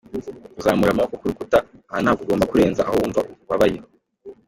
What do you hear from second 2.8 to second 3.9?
aho wumva ubabaye.